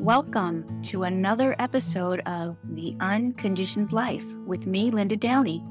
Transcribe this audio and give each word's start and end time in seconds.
Welcome 0.00 0.80
to 0.84 1.02
another 1.02 1.54
episode 1.58 2.20
of 2.20 2.56
The 2.70 2.96
Unconditioned 3.00 3.92
Life 3.92 4.24
with 4.46 4.66
me, 4.66 4.90
Linda 4.90 5.14
Downey. 5.14 5.62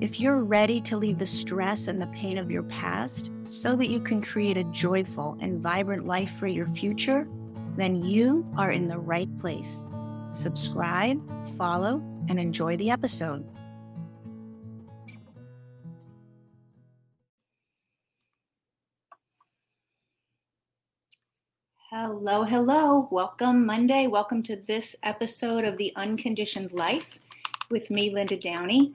If 0.00 0.18
you're 0.18 0.42
ready 0.42 0.80
to 0.80 0.96
leave 0.96 1.18
the 1.18 1.26
stress 1.26 1.86
and 1.86 2.00
the 2.00 2.06
pain 2.06 2.38
of 2.38 2.50
your 2.50 2.62
past 2.62 3.30
so 3.44 3.76
that 3.76 3.90
you 3.90 4.00
can 4.00 4.22
create 4.22 4.56
a 4.56 4.64
joyful 4.64 5.36
and 5.42 5.60
vibrant 5.60 6.06
life 6.06 6.30
for 6.38 6.46
your 6.46 6.68
future, 6.68 7.28
then 7.76 8.02
you 8.02 8.50
are 8.56 8.72
in 8.72 8.88
the 8.88 8.96
right 8.96 9.28
place. 9.36 9.86
Subscribe, 10.32 11.20
follow, 11.58 12.02
and 12.30 12.40
enjoy 12.40 12.78
the 12.78 12.90
episode. 12.90 13.44
Hello, 22.12 22.42
hello. 22.42 23.06
Welcome 23.12 23.64
Monday. 23.64 24.08
Welcome 24.08 24.42
to 24.42 24.56
this 24.56 24.96
episode 25.04 25.64
of 25.64 25.78
The 25.78 25.92
Unconditioned 25.94 26.72
Life 26.72 27.20
with 27.70 27.88
me, 27.88 28.10
Linda 28.10 28.36
Downey. 28.36 28.92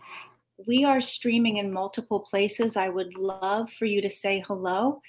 We 0.67 0.84
are 0.84 0.99
streaming 0.99 1.55
in 1.55 1.72
multiple 1.72 2.20
places. 2.20 2.75
I 2.75 2.89
would 2.89 3.16
love 3.16 3.72
for 3.72 3.86
you 3.86 4.02
to 4.02 4.09
say 4.09 4.44
hello 4.45 5.02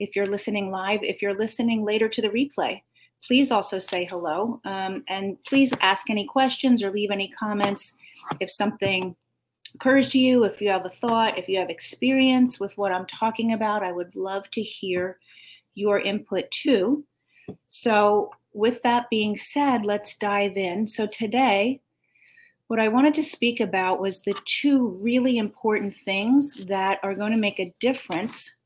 if 0.00 0.16
you're 0.16 0.26
listening 0.26 0.72
live. 0.72 1.04
If 1.04 1.22
you're 1.22 1.38
listening 1.38 1.84
later 1.84 2.08
to 2.08 2.20
the 2.20 2.30
replay, 2.30 2.82
please 3.24 3.52
also 3.52 3.78
say 3.78 4.06
hello. 4.06 4.60
Um, 4.64 5.04
and 5.08 5.36
please 5.44 5.72
ask 5.80 6.10
any 6.10 6.24
questions 6.24 6.82
or 6.82 6.90
leave 6.90 7.12
any 7.12 7.28
comments 7.28 7.96
if 8.40 8.50
something 8.50 9.14
occurs 9.76 10.08
to 10.08 10.18
you, 10.18 10.42
if 10.42 10.60
you 10.60 10.68
have 10.68 10.84
a 10.84 10.88
thought, 10.90 11.38
if 11.38 11.48
you 11.48 11.60
have 11.60 11.70
experience 11.70 12.58
with 12.58 12.76
what 12.76 12.90
I'm 12.90 13.06
talking 13.06 13.52
about. 13.52 13.84
I 13.84 13.92
would 13.92 14.16
love 14.16 14.50
to 14.50 14.62
hear 14.62 15.20
your 15.74 16.00
input 16.00 16.50
too. 16.50 17.04
So, 17.66 18.30
with 18.52 18.82
that 18.82 19.08
being 19.10 19.36
said, 19.36 19.86
let's 19.86 20.16
dive 20.16 20.56
in. 20.56 20.86
So, 20.86 21.06
today, 21.06 21.80
what 22.68 22.80
I 22.80 22.88
wanted 22.88 23.14
to 23.14 23.22
speak 23.22 23.60
about 23.60 24.00
was 24.00 24.22
the 24.22 24.34
two 24.44 24.98
really 25.02 25.38
important 25.38 25.94
things 25.94 26.54
that 26.66 26.98
are 27.02 27.14
going 27.14 27.32
to 27.32 27.38
make 27.38 27.60
a 27.60 27.74
difference 27.80 28.56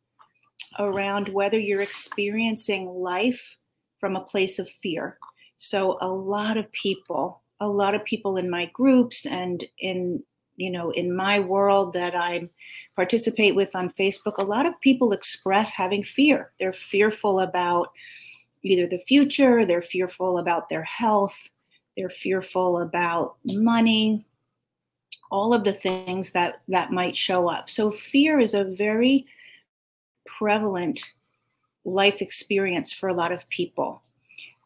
around 0.78 1.28
whether 1.28 1.58
you're 1.58 1.82
experiencing 1.82 2.86
life 2.86 3.56
from 3.98 4.16
a 4.16 4.24
place 4.24 4.58
of 4.58 4.68
fear. 4.82 5.18
So, 5.56 5.98
a 6.00 6.08
lot 6.08 6.56
of 6.56 6.70
people, 6.72 7.42
a 7.60 7.68
lot 7.68 7.94
of 7.94 8.04
people 8.04 8.36
in 8.36 8.50
my 8.50 8.66
groups 8.66 9.26
and 9.26 9.64
in 9.78 10.22
you 10.56 10.70
know 10.70 10.90
in 10.90 11.14
my 11.14 11.38
world 11.38 11.92
that 11.92 12.14
i 12.14 12.48
participate 12.94 13.54
with 13.54 13.74
on 13.76 13.90
facebook 13.90 14.38
a 14.38 14.42
lot 14.42 14.66
of 14.66 14.80
people 14.80 15.12
express 15.12 15.72
having 15.72 16.02
fear 16.02 16.50
they're 16.58 16.72
fearful 16.72 17.40
about 17.40 17.90
either 18.66 18.86
the 18.86 18.98
future, 18.98 19.64
they're 19.64 19.82
fearful 19.82 20.38
about 20.38 20.68
their 20.68 20.82
health, 20.82 21.50
they're 21.96 22.10
fearful 22.10 22.80
about 22.80 23.36
money, 23.44 24.24
all 25.30 25.54
of 25.54 25.64
the 25.64 25.72
things 25.72 26.32
that 26.32 26.60
that 26.68 26.92
might 26.92 27.16
show 27.16 27.48
up. 27.48 27.68
So 27.70 27.90
fear 27.90 28.38
is 28.38 28.54
a 28.54 28.64
very 28.64 29.26
prevalent 30.26 31.12
life 31.84 32.20
experience 32.20 32.92
for 32.92 33.08
a 33.08 33.14
lot 33.14 33.32
of 33.32 33.48
people. 33.48 34.02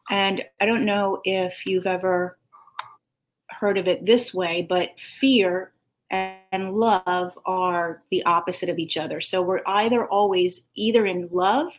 And 0.09 0.43
I 0.59 0.65
don't 0.65 0.85
know 0.85 1.21
if 1.23 1.65
you've 1.65 1.87
ever 1.87 2.37
heard 3.49 3.77
of 3.77 3.87
it 3.87 4.05
this 4.05 4.33
way, 4.33 4.65
but 4.67 4.99
fear 4.99 5.71
and 6.09 6.73
love 6.73 7.37
are 7.45 8.03
the 8.09 8.23
opposite 8.25 8.69
of 8.69 8.79
each 8.79 8.97
other. 8.97 9.21
So 9.21 9.41
we're 9.41 9.61
either 9.65 10.05
always 10.07 10.65
either 10.75 11.05
in 11.05 11.27
love 11.31 11.71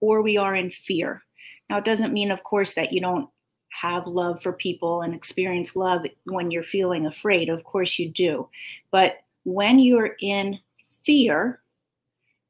or 0.00 0.20
we 0.20 0.36
are 0.36 0.54
in 0.54 0.70
fear. 0.70 1.22
Now, 1.70 1.78
it 1.78 1.84
doesn't 1.84 2.12
mean, 2.12 2.30
of 2.30 2.42
course, 2.44 2.74
that 2.74 2.92
you 2.92 3.00
don't 3.00 3.28
have 3.70 4.06
love 4.06 4.42
for 4.42 4.52
people 4.52 5.02
and 5.02 5.14
experience 5.14 5.76
love 5.76 6.04
when 6.24 6.50
you're 6.50 6.62
feeling 6.62 7.06
afraid. 7.06 7.48
Of 7.48 7.64
course, 7.64 7.98
you 7.98 8.08
do. 8.08 8.48
But 8.90 9.18
when 9.44 9.78
you're 9.78 10.16
in 10.20 10.58
fear, 11.04 11.60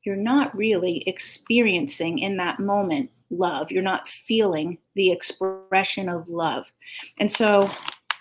you're 0.04 0.16
not 0.16 0.56
really 0.56 1.02
experiencing 1.06 2.18
in 2.18 2.36
that 2.38 2.60
moment 2.60 3.10
love. 3.30 3.70
You're 3.70 3.82
not 3.82 4.08
feeling 4.08 4.78
the 4.94 5.10
expression 5.10 6.08
of 6.08 6.28
love. 6.28 6.72
And 7.18 7.30
so, 7.30 7.70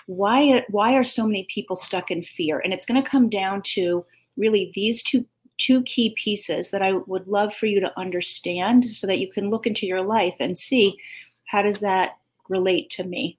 why 0.08 0.64
why 0.70 0.94
are 0.94 1.04
so 1.04 1.26
many 1.26 1.48
people 1.50 1.76
stuck 1.76 2.12
in 2.12 2.24
fear? 2.24 2.60
And 2.60 2.74
it's 2.74 2.86
going 2.86 3.02
to 3.02 3.10
come 3.10 3.30
down 3.30 3.62
to 3.74 4.06
really 4.38 4.72
these 4.74 5.04
two 5.04 5.26
two 5.58 5.82
key 5.84 6.14
pieces 6.16 6.72
that 6.72 6.82
I 6.82 6.94
would 6.94 7.28
love 7.28 7.54
for 7.54 7.66
you 7.66 7.80
to 7.80 8.00
understand 8.00 8.86
so 8.86 9.08
that 9.08 9.20
you 9.20 9.30
can 9.32 9.50
look 9.50 9.68
into 9.68 9.86
your 9.86 10.02
life 10.02 10.36
and 10.40 10.58
see 10.58 10.98
how 11.46 11.62
does 11.62 11.80
that 11.80 12.18
relate 12.50 12.90
to 12.92 13.04
me. 13.04 13.38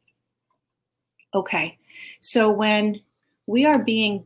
Okay. 1.34 1.79
So 2.21 2.51
when 2.51 3.01
we 3.47 3.65
are 3.65 3.79
being 3.79 4.25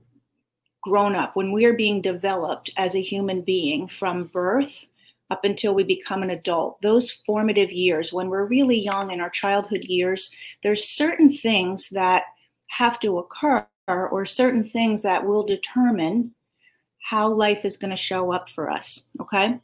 grown 0.82 1.14
up, 1.14 1.36
when 1.36 1.53
we 1.53 1.64
are 1.64 1.72
being 1.72 2.00
developed 2.00 2.70
as 2.76 2.94
a 2.94 3.03
human 3.03 3.42
being 3.42 3.86
from 3.88 4.24
birth 4.24 4.86
up 5.30 5.44
until 5.44 5.74
we 5.74 5.84
become 5.84 6.22
an 6.22 6.30
adult, 6.30 6.80
those 6.82 7.10
formative 7.10 7.72
years, 7.72 8.12
when 8.12 8.28
we're 8.28 8.44
really 8.44 8.78
young 8.78 9.10
in 9.10 9.20
our 9.20 9.30
childhood 9.30 9.84
years, 9.84 10.30
there's 10.62 10.88
certain 10.88 11.28
things 11.28 11.88
that 11.91 12.24
have 12.69 12.98
to 13.00 13.19
occur 13.19 13.66
or 13.88 14.24
certain 14.24 14.64
things 14.64 15.03
that 15.03 15.26
will 15.26 15.42
determine 15.42 16.32
how 17.02 17.28
life 17.28 17.64
is 17.64 17.76
going 17.76 17.90
to 17.90 17.96
show 17.96 18.32
up 18.32 18.48
for 18.48 18.70
us. 18.70 19.04
Okay. 19.20 19.58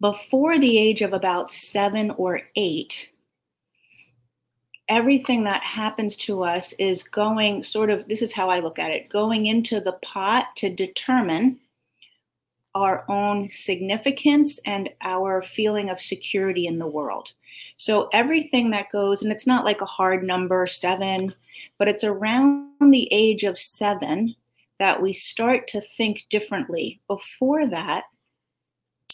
Before 0.00 0.58
the 0.58 0.78
age 0.78 1.00
of 1.00 1.12
about 1.12 1.50
seven 1.50 2.10
or 2.12 2.40
eight, 2.56 3.08
everything 4.88 5.44
that 5.44 5.62
happens 5.62 6.16
to 6.16 6.42
us 6.42 6.74
is 6.74 7.02
going 7.02 7.62
sort 7.62 7.88
of, 7.88 8.06
this 8.08 8.20
is 8.20 8.32
how 8.32 8.50
I 8.50 8.58
look 8.58 8.78
at 8.78 8.90
it, 8.90 9.08
going 9.08 9.46
into 9.46 9.80
the 9.80 9.94
pot 10.02 10.48
to 10.56 10.68
determine 10.68 11.58
our 12.74 13.04
own 13.08 13.48
significance 13.50 14.58
and 14.66 14.90
our 15.00 15.40
feeling 15.40 15.88
of 15.88 16.00
security 16.00 16.66
in 16.66 16.78
the 16.78 16.86
world. 16.86 17.32
So 17.76 18.08
everything 18.12 18.70
that 18.70 18.90
goes, 18.90 19.22
and 19.22 19.30
it's 19.30 19.46
not 19.46 19.64
like 19.64 19.80
a 19.80 19.86
hard 19.86 20.24
number, 20.24 20.66
seven, 20.66 21.32
but 21.78 21.88
it's 21.88 22.04
around 22.04 22.90
the 22.90 23.08
age 23.12 23.44
of 23.44 23.58
seven 23.58 24.34
that 24.84 25.00
we 25.00 25.14
start 25.14 25.66
to 25.66 25.80
think 25.80 26.26
differently. 26.28 27.00
Before 27.08 27.66
that, 27.66 28.04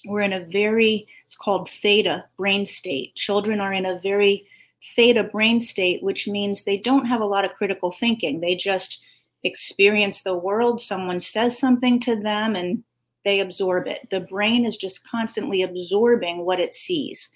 we're 0.05 0.23
in 0.23 0.33
a 0.33 0.45
very, 0.47 1.07
it's 1.25 1.37
called 1.37 1.71
theta 1.71 2.25
brain 2.37 2.67
state. 2.67 3.15
Children 3.15 3.61
are 3.61 3.73
in 3.73 3.87
a 3.87 4.01
very 4.01 4.49
theta 4.97 5.23
brain 5.23 5.61
state, 5.61 6.03
which 6.03 6.27
means 6.27 6.65
they 6.65 6.77
don't 6.77 7.07
have 7.07 7.21
a 7.21 7.25
lot 7.25 7.45
of 7.45 7.55
critical 7.55 7.93
thinking. 7.93 8.41
They 8.41 8.57
just 8.57 9.01
experience 9.45 10.25
the 10.25 10.35
world. 10.35 10.81
Someone 10.81 11.21
says 11.21 11.57
something 11.57 12.01
to 12.01 12.17
them 12.17 12.57
and 12.57 12.83
they 13.25 13.39
absorb 13.39 13.87
it. 13.87 14.09
The 14.11 14.23
brain 14.23 14.65
is 14.65 14.77
just 14.77 15.09
constantly 15.09 15.63
absorbing 15.63 16.45
what 16.45 16.59
it 16.59 16.75
sees. 16.75 17.31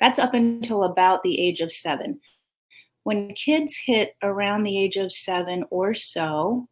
That's 0.00 0.18
up 0.18 0.34
until 0.34 0.82
about 0.82 1.22
the 1.22 1.38
age 1.38 1.60
of 1.60 1.70
seven. 1.70 2.18
When 3.04 3.32
kids 3.34 3.76
hit 3.76 4.16
around 4.24 4.64
the 4.64 4.76
age 4.76 4.96
of 4.96 5.12
seven 5.12 5.62
or 5.70 5.94
so, 5.94 6.68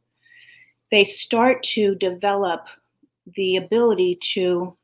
they 0.94 1.04
start 1.04 1.60
to 1.64 1.96
develop 1.96 2.68
the 3.34 3.56
ability 3.56 4.16
to 4.20 4.76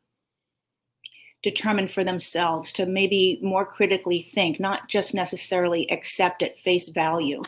determine 1.42 1.86
for 1.86 2.02
themselves, 2.02 2.72
to 2.72 2.84
maybe 2.84 3.38
more 3.42 3.64
critically 3.64 4.20
think, 4.20 4.58
not 4.58 4.88
just 4.88 5.14
necessarily 5.14 5.88
accept 5.90 6.42
at 6.42 6.58
face 6.58 6.88
value, 6.88 7.42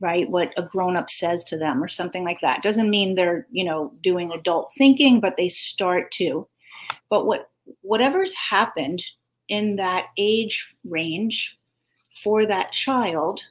right? 0.00 0.28
What 0.28 0.52
a 0.56 0.62
grown 0.64 0.96
up 0.96 1.08
says 1.08 1.44
to 1.44 1.56
them 1.56 1.82
or 1.82 1.86
something 1.86 2.24
like 2.24 2.40
that. 2.40 2.62
Doesn't 2.62 2.90
mean 2.90 3.14
they're, 3.14 3.46
you 3.52 3.64
know, 3.64 3.92
doing 4.02 4.32
adult 4.32 4.72
thinking, 4.76 5.20
but 5.20 5.36
they 5.36 5.48
start 5.48 6.10
to. 6.12 6.48
But 7.08 7.26
what 7.26 7.48
whatever's 7.82 8.34
happened 8.34 9.02
in 9.48 9.76
that 9.76 10.06
age 10.18 10.74
range 10.84 11.56
for 12.10 12.44
that 12.44 12.72
child 12.72 13.44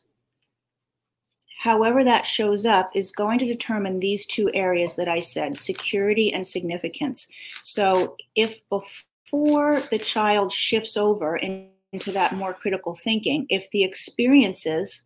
however 1.64 2.04
that 2.04 2.28
shows 2.28 2.66
up 2.66 2.92
is 2.94 3.10
going 3.10 3.40
to 3.40 3.46
determine 3.46 4.02
these 4.02 4.26
two 4.26 4.52
areas 4.54 4.98
that 4.98 5.08
I 5.08 5.20
said 5.20 5.58
security 5.58 6.34
and 6.34 6.46
significance. 6.46 7.30
So 7.62 8.18
if 8.36 8.60
before 8.68 9.84
the 9.90 9.98
child 9.98 10.52
shifts 10.52 10.98
over 10.98 11.38
into 11.38 12.12
that 12.12 12.36
more 12.36 12.54
critical 12.54 12.96
thinking, 12.96 13.46
if 13.48 13.70
the 13.72 13.86
experiences 13.86 15.06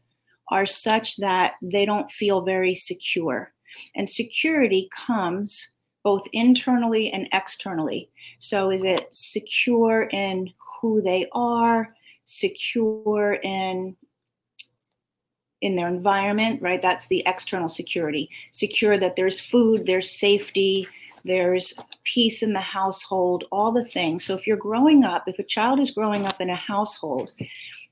are 0.50 0.66
such 0.66 1.18
that 1.18 1.54
they 1.62 1.86
don't 1.86 2.10
feel 2.10 2.42
very 2.42 2.74
secure, 2.74 3.54
and 3.96 4.10
security 4.10 4.90
comes 4.96 5.74
both 6.04 6.24
internally 6.34 7.12
and 7.12 7.30
externally. 7.34 8.10
So 8.40 8.72
is 8.72 8.84
it 8.84 9.06
secure 9.12 10.10
in 10.12 10.52
who 10.82 11.04
they 11.04 11.28
are, 11.34 11.94
secure 12.26 13.40
in 13.44 13.96
in 15.62 15.76
their 15.76 15.88
environment, 15.88 16.62
right? 16.62 16.82
That's 16.82 17.08
the 17.08 17.24
external 17.26 17.70
security. 17.70 18.30
Secure 18.52 18.98
that 18.98 19.16
there's 19.16 19.40
food, 19.40 19.86
there's 19.86 20.10
safety, 20.10 20.88
there's 21.26 21.74
peace 22.04 22.42
in 22.42 22.54
the 22.54 22.60
household, 22.60 23.46
all 23.52 23.72
the 23.72 23.86
things. 23.86 24.24
So 24.24 24.36
if 24.36 24.48
you're 24.48 24.58
growing 24.58 25.04
up, 25.04 25.28
if 25.28 25.40
a 25.40 25.44
child 25.44 25.80
is 25.80 25.92
growing 25.92 26.26
up 26.26 26.40
in 26.40 26.50
a 26.50 26.56
household 26.56 27.32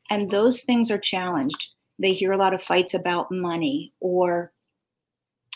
and 0.10 0.30
those 0.30 0.62
things 0.62 0.90
are 0.92 0.98
challenged, 0.98 1.70
they 2.00 2.14
hear 2.14 2.32
a 2.32 2.38
lot 2.38 2.54
of 2.54 2.64
fights 2.64 2.94
about 2.94 3.32
money 3.32 3.94
or 4.00 4.52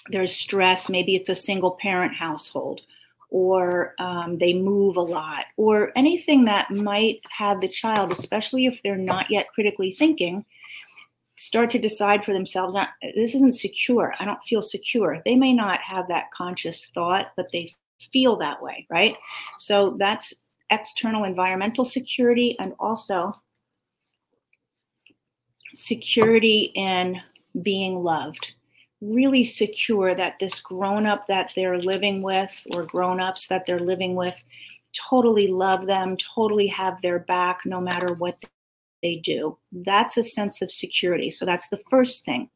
there's 0.09 0.35
stress, 0.35 0.89
maybe 0.89 1.15
it's 1.15 1.29
a 1.29 1.35
single 1.35 1.71
parent 1.71 2.15
household 2.15 2.81
or 3.29 3.94
um, 4.00 4.38
they 4.39 4.53
move 4.53 4.97
a 4.97 5.01
lot 5.01 5.45
or 5.55 5.91
anything 5.95 6.45
that 6.45 6.71
might 6.71 7.21
have 7.29 7.62
the 7.62 7.67
child, 7.67 8.12
especially 8.12 8.65
if 8.65 8.81
they're 8.83 8.97
not 8.97 9.29
yet 9.29 9.50
critically 9.50 9.91
thinking, 9.91 10.44
start 11.39 11.69
to 11.69 11.80
decide 11.80 12.25
for 12.25 12.33
themselves 12.33 12.75
this 13.15 13.33
isn't 13.33 13.56
secure. 13.56 14.13
I 14.19 14.25
don't 14.25 14.44
feel 14.44 14.62
secure. 14.62 15.21
They 15.24 15.36
may 15.36 15.53
not 15.53 15.80
have 15.80 16.09
that 16.09 16.31
conscious 16.31 16.88
thought 16.88 17.31
but 17.38 17.50
they 17.51 17.74
feel 18.12 18.36
that 18.38 18.62
way 18.62 18.86
right? 18.89 19.15
So 19.57 19.95
that's 19.97 20.33
external 20.69 21.24
environmental 21.24 21.86
security 21.86 22.57
and 22.59 22.74
also 22.77 23.33
security 25.75 26.74
in 26.75 27.21
being 27.62 28.03
loved. 28.03 28.53
Really 29.00 29.45
secure 29.45 30.13
that 30.15 30.36
this 30.41 30.59
grown 30.59 31.06
up 31.06 31.25
that 31.27 31.53
they're 31.56 31.80
living 31.81 32.21
with 32.21 32.68
or 32.74 32.83
grown 32.83 33.21
ups 33.21 33.47
that 33.47 33.65
they're 33.65 33.80
living 33.80 34.13
with 34.13 34.44
totally 34.94 35.47
love 35.47 35.86
them 35.86 36.18
totally 36.18 36.68
have 36.68 37.01
their 37.01 37.19
back 37.19 37.62
no 37.63 37.80
matter 37.80 38.13
what 38.15 38.36
they 39.01 39.16
do. 39.18 39.57
That's 39.72 40.18
a 40.18 40.24
sense 40.24 40.62
of 40.62 40.72
security. 40.72 41.30
So 41.30 41.46
that's 41.46 41.69
the 41.69 41.81
first 41.90 42.25
thing. 42.25 42.50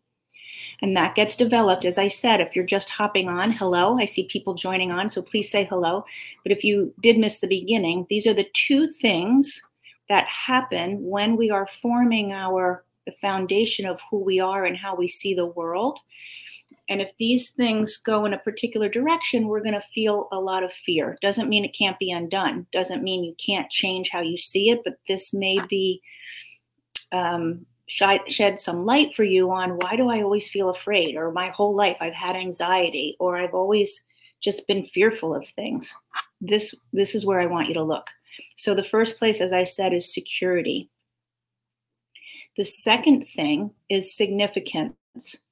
And 0.81 0.95
that 0.97 1.15
gets 1.15 1.35
developed, 1.35 1.85
as 1.85 1.97
I 1.97 2.07
said, 2.07 2.41
if 2.41 2.55
you're 2.55 2.65
just 2.65 2.89
hopping 2.89 3.29
on, 3.29 3.51
hello, 3.51 3.97
I 3.99 4.05
see 4.05 4.27
people 4.27 4.53
joining 4.53 4.91
on, 4.91 5.09
so 5.09 5.21
please 5.21 5.49
say 5.49 5.65
hello. 5.65 6.05
But 6.43 6.51
if 6.51 6.63
you 6.63 6.93
did 7.01 7.17
miss 7.17 7.39
the 7.39 7.47
beginning, 7.47 8.05
these 8.09 8.27
are 8.27 8.33
the 8.33 8.49
two 8.53 8.87
things 8.87 9.61
that 10.09 10.25
happen 10.27 11.03
when 11.03 11.37
we 11.37 11.51
are 11.51 11.67
forming 11.67 12.33
our 12.33 12.83
the 13.05 13.13
foundation 13.21 13.85
of 13.85 13.99
who 14.09 14.23
we 14.23 14.39
are 14.39 14.63
and 14.63 14.77
how 14.77 14.95
we 14.95 15.07
see 15.07 15.33
the 15.33 15.45
world. 15.45 15.99
And 16.89 17.01
if 17.01 17.15
these 17.17 17.51
things 17.51 17.97
go 17.97 18.25
in 18.25 18.33
a 18.33 18.39
particular 18.39 18.89
direction, 18.89 19.47
we're 19.47 19.63
going 19.63 19.73
to 19.73 19.81
feel 19.93 20.27
a 20.31 20.39
lot 20.39 20.63
of 20.63 20.73
fear. 20.73 21.17
Doesn't 21.21 21.49
mean 21.49 21.63
it 21.63 21.75
can't 21.77 21.97
be 21.97 22.11
undone. 22.11 22.67
Doesn't 22.71 23.03
mean 23.03 23.23
you 23.23 23.35
can't 23.35 23.69
change 23.69 24.09
how 24.09 24.21
you 24.21 24.37
see 24.37 24.69
it, 24.69 24.81
but 24.83 24.97
this 25.07 25.33
may 25.33 25.59
be 25.69 26.01
um, 27.13 27.65
shed 27.87 28.59
some 28.59 28.85
light 28.85 29.13
for 29.13 29.23
you 29.23 29.51
on 29.51 29.77
why 29.77 29.95
do 29.95 30.09
I 30.09 30.21
always 30.21 30.49
feel 30.49 30.69
afraid, 30.69 31.15
or 31.15 31.31
my 31.31 31.49
whole 31.49 31.75
life 31.75 31.97
I've 32.01 32.13
had 32.13 32.35
anxiety, 32.35 33.15
or 33.19 33.37
I've 33.37 33.53
always 33.53 34.03
just 34.41 34.67
been 34.67 34.85
fearful 34.85 35.33
of 35.33 35.47
things. 35.47 35.95
This 36.41 36.75
this 36.91 37.15
is 37.15 37.25
where 37.25 37.39
I 37.39 37.45
want 37.45 37.67
you 37.67 37.73
to 37.75 37.83
look. 37.83 38.09
So 38.55 38.73
the 38.73 38.83
first 38.83 39.17
place, 39.17 39.41
as 39.41 39.53
I 39.53 39.63
said, 39.63 39.93
is 39.93 40.13
security. 40.13 40.89
The 42.57 42.65
second 42.65 43.25
thing 43.25 43.71
is 43.89 44.15
significance. 44.15 45.42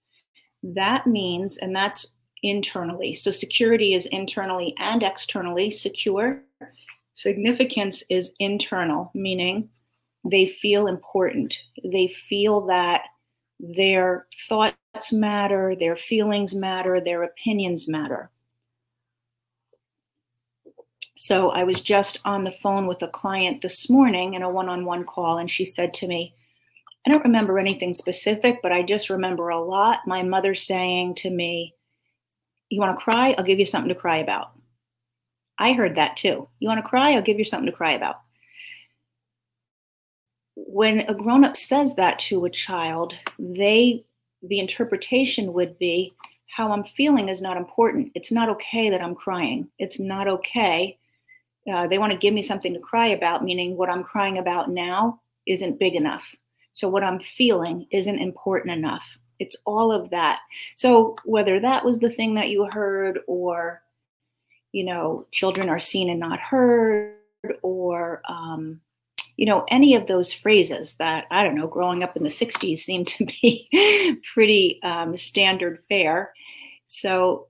That 0.63 1.07
means, 1.07 1.57
and 1.57 1.75
that's 1.75 2.15
internally. 2.43 3.13
So 3.13 3.31
security 3.31 3.93
is 3.93 4.05
internally 4.07 4.75
and 4.79 5.03
externally 5.03 5.71
secure. 5.71 6.43
Significance 7.13 8.03
is 8.09 8.33
internal, 8.39 9.11
meaning 9.13 9.69
they 10.29 10.45
feel 10.45 10.87
important. 10.87 11.57
They 11.83 12.07
feel 12.07 12.65
that 12.67 13.03
their 13.59 14.27
thoughts 14.47 15.11
matter, 15.11 15.75
their 15.75 15.95
feelings 15.95 16.55
matter, 16.55 16.99
their 16.99 17.23
opinions 17.23 17.87
matter. 17.87 18.31
So 21.15 21.51
I 21.51 21.63
was 21.63 21.81
just 21.81 22.19
on 22.25 22.43
the 22.43 22.51
phone 22.51 22.87
with 22.87 23.03
a 23.03 23.07
client 23.07 23.61
this 23.61 23.89
morning 23.89 24.33
in 24.33 24.41
a 24.41 24.49
one 24.49 24.69
on 24.69 24.85
one 24.85 25.03
call, 25.05 25.37
and 25.37 25.49
she 25.49 25.65
said 25.65 25.93
to 25.95 26.07
me, 26.07 26.33
I 27.05 27.09
don't 27.09 27.23
remember 27.23 27.57
anything 27.57 27.93
specific, 27.93 28.59
but 28.61 28.71
I 28.71 28.83
just 28.83 29.09
remember 29.09 29.49
a 29.49 29.63
lot 29.63 30.07
my 30.07 30.21
mother 30.21 30.53
saying 30.53 31.15
to 31.15 31.29
me, 31.29 31.75
You 32.69 32.79
want 32.79 32.97
to 32.97 33.03
cry? 33.03 33.33
I'll 33.37 33.43
give 33.43 33.59
you 33.59 33.65
something 33.65 33.89
to 33.89 33.95
cry 33.95 34.17
about. 34.17 34.51
I 35.57 35.73
heard 35.73 35.95
that 35.95 36.17
too. 36.17 36.47
You 36.59 36.67
want 36.67 36.83
to 36.83 36.89
cry? 36.89 37.11
I'll 37.11 37.21
give 37.21 37.37
you 37.37 37.45
something 37.45 37.69
to 37.69 37.75
cry 37.75 37.93
about 37.93 38.17
when 40.55 40.99
a 41.01 41.13
grown 41.13 41.43
up 41.43 41.57
says 41.57 41.95
that 41.95 42.19
to 42.19 42.45
a 42.45 42.49
child, 42.49 43.15
they 43.39 44.03
the 44.43 44.59
interpretation 44.59 45.53
would 45.53 45.77
be 45.77 46.13
how 46.47 46.71
I'm 46.71 46.83
feeling 46.83 47.29
is 47.29 47.41
not 47.41 47.57
important. 47.57 48.11
It's 48.15 48.31
not 48.31 48.49
okay 48.49 48.89
that 48.89 49.01
I'm 49.01 49.15
crying. 49.15 49.69
It's 49.79 49.99
not 49.99 50.27
okay. 50.27 50.97
Uh, 51.71 51.87
they 51.87 51.99
want 51.99 52.11
to 52.11 52.17
give 52.17 52.33
me 52.33 52.41
something 52.41 52.73
to 52.73 52.79
cry 52.79 53.07
about, 53.07 53.43
meaning 53.43 53.77
what 53.77 53.89
I'm 53.89 54.03
crying 54.03 54.39
about 54.39 54.69
now 54.69 55.21
isn't 55.45 55.79
big 55.79 55.95
enough. 55.95 56.35
So 56.73 56.89
what 56.89 57.03
I'm 57.03 57.19
feeling 57.19 57.87
isn't 57.91 58.19
important 58.19 58.73
enough. 58.73 59.17
It's 59.39 59.57
all 59.65 59.91
of 59.91 60.09
that. 60.11 60.39
So 60.75 61.15
whether 61.25 61.59
that 61.59 61.83
was 61.83 61.99
the 61.99 62.09
thing 62.09 62.35
that 62.35 62.49
you 62.49 62.69
heard, 62.71 63.19
or 63.27 63.81
you 64.71 64.85
know, 64.85 65.25
children 65.31 65.67
are 65.67 65.79
seen 65.79 66.09
and 66.09 66.19
not 66.19 66.39
heard, 66.39 67.15
or 67.61 68.21
um, 68.29 68.79
you 69.37 69.45
know, 69.45 69.65
any 69.69 69.95
of 69.95 70.05
those 70.05 70.31
phrases 70.31 70.95
that, 70.97 71.25
I 71.31 71.43
don't 71.43 71.55
know, 71.55 71.67
growing 71.67 72.03
up 72.03 72.15
in 72.15 72.23
the 72.23 72.29
60s 72.29 72.77
seemed 72.77 73.07
to 73.07 73.25
be 73.25 74.19
pretty 74.33 74.79
um, 74.83 75.17
standard 75.17 75.79
fare. 75.89 76.31
So, 76.85 77.47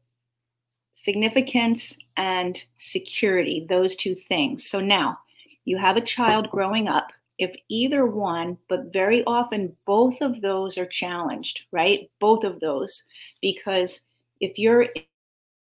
significance 0.94 1.97
and 2.15 2.63
security, 2.77 3.65
those 3.68 3.95
two 3.95 4.15
things. 4.15 4.65
So, 4.65 4.79
now 4.79 5.19
you 5.65 5.77
have 5.77 5.97
a 5.97 6.01
child 6.01 6.50
growing 6.50 6.88
up. 6.88 7.12
If 7.42 7.56
either 7.70 8.06
one, 8.06 8.56
but 8.70 8.94
very 8.94 9.24
often 9.26 9.76
both 9.88 10.22
of 10.22 10.42
those 10.42 10.78
are 10.78 10.86
challenged, 10.86 11.64
right? 11.72 12.08
Both 12.20 12.44
of 12.44 12.60
those. 12.60 13.04
Because 13.42 14.02
if 14.40 14.60
you're 14.60 14.90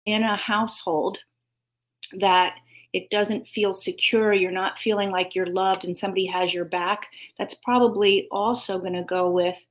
in 0.06 0.24
a 0.24 0.38
household 0.38 1.20
that 2.14 2.56
it 2.94 3.10
doesn't 3.10 3.50
feel 3.50 3.74
secure, 3.74 4.32
you're 4.32 4.52
not 4.52 4.78
feeling 4.78 5.10
like 5.12 5.36
you're 5.36 5.48
loved 5.48 5.84
and 5.84 5.98
somebody 5.98 6.26
has 6.26 6.54
your 6.54 6.64
back, 6.64 7.08
that's 7.38 7.56
probably 7.56 8.30
also 8.32 8.80
going 8.80 8.94
to 8.94 9.04
go 9.04 9.30
with, 9.30 9.68